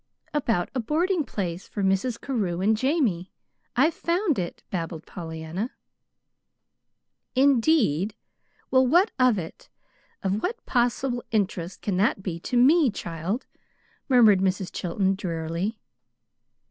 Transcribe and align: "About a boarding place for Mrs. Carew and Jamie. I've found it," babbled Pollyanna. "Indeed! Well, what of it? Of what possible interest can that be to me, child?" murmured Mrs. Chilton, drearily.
"About 0.33 0.71
a 0.73 0.79
boarding 0.79 1.23
place 1.23 1.67
for 1.67 1.83
Mrs. 1.83 2.19
Carew 2.19 2.59
and 2.59 2.75
Jamie. 2.75 3.31
I've 3.75 3.93
found 3.93 4.39
it," 4.39 4.63
babbled 4.71 5.05
Pollyanna. 5.05 5.69
"Indeed! 7.35 8.15
Well, 8.71 8.87
what 8.87 9.11
of 9.19 9.37
it? 9.37 9.69
Of 10.23 10.41
what 10.41 10.65
possible 10.65 11.23
interest 11.29 11.83
can 11.83 11.97
that 11.97 12.23
be 12.23 12.39
to 12.39 12.57
me, 12.57 12.89
child?" 12.89 13.45
murmured 14.09 14.39
Mrs. 14.39 14.71
Chilton, 14.73 15.13
drearily. 15.13 15.77